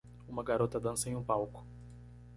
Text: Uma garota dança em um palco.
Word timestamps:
Uma 0.27 0.43
garota 0.43 0.79
dança 0.79 1.11
em 1.11 1.15
um 1.15 1.23
palco. 1.23 1.63